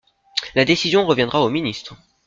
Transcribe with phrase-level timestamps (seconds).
[0.55, 1.93] La décision reviendra au ministre.